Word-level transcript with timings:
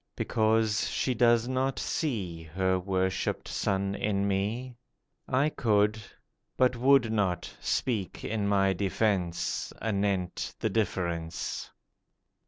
Because 0.15 0.89
she 0.89 1.13
does 1.13 1.47
not 1.47 1.77
see 1.77 2.41
Her 2.41 2.79
worshipped 2.79 3.47
son 3.47 3.93
in 3.93 4.27
me. 4.27 4.75
I 5.27 5.49
could, 5.49 6.01
but 6.57 6.75
would 6.75 7.11
not, 7.11 7.55
speak 7.59 8.23
in 8.23 8.47
my 8.47 8.73
defence, 8.73 9.71
Anent 9.79 10.55
the 10.59 10.71
difference. 10.71 11.69